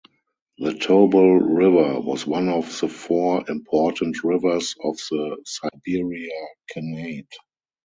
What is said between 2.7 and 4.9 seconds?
the four important rivers